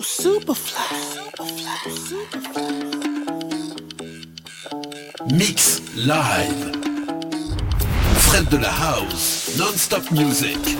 [0.00, 1.18] Super flash
[5.32, 6.72] Mix live.
[8.28, 10.78] Fred de la house, non-stop music.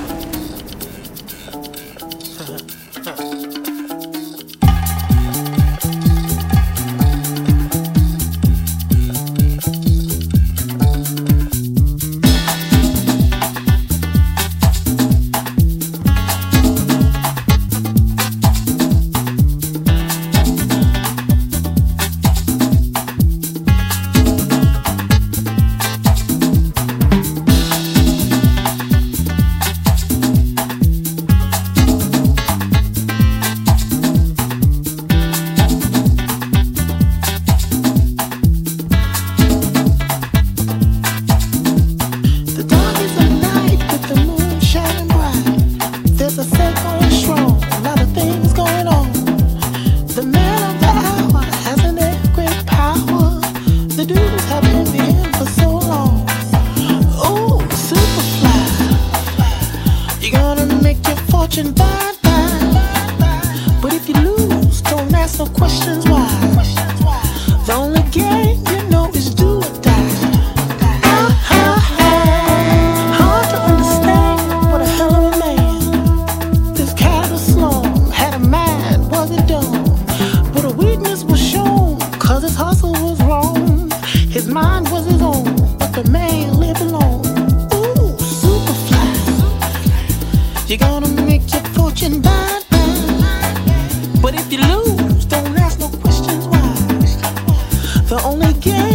[98.24, 98.87] only get.